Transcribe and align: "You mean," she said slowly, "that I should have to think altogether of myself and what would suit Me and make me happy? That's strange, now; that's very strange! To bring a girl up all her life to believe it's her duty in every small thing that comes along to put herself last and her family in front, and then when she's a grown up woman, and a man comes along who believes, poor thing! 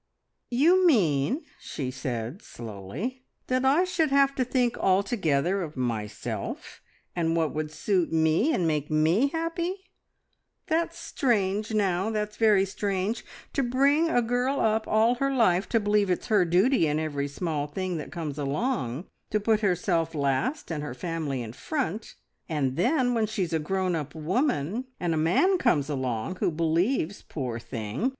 "You 0.49 0.87
mean," 0.87 1.43
she 1.59 1.91
said 1.91 2.41
slowly, 2.41 3.23
"that 3.45 3.63
I 3.63 3.83
should 3.83 4.09
have 4.09 4.33
to 4.33 4.43
think 4.43 4.75
altogether 4.79 5.61
of 5.61 5.77
myself 5.77 6.81
and 7.15 7.35
what 7.35 7.53
would 7.53 7.71
suit 7.71 8.11
Me 8.11 8.51
and 8.51 8.65
make 8.67 8.89
me 8.89 9.27
happy? 9.27 9.75
That's 10.65 10.97
strange, 10.97 11.75
now; 11.75 12.09
that's 12.09 12.35
very 12.37 12.65
strange! 12.65 13.23
To 13.53 13.61
bring 13.61 14.09
a 14.09 14.23
girl 14.23 14.59
up 14.59 14.87
all 14.87 15.13
her 15.21 15.31
life 15.31 15.69
to 15.69 15.79
believe 15.79 16.09
it's 16.09 16.29
her 16.29 16.45
duty 16.45 16.87
in 16.87 16.97
every 16.97 17.27
small 17.27 17.67
thing 17.67 17.97
that 17.97 18.11
comes 18.11 18.39
along 18.39 19.05
to 19.29 19.39
put 19.39 19.59
herself 19.59 20.15
last 20.15 20.71
and 20.71 20.81
her 20.81 20.95
family 20.95 21.43
in 21.43 21.53
front, 21.53 22.15
and 22.49 22.75
then 22.75 23.13
when 23.13 23.27
she's 23.27 23.53
a 23.53 23.59
grown 23.59 23.95
up 23.95 24.15
woman, 24.15 24.85
and 24.99 25.13
a 25.13 25.17
man 25.31 25.59
comes 25.59 25.91
along 25.91 26.37
who 26.37 26.49
believes, 26.49 27.21
poor 27.21 27.59
thing! 27.59 28.09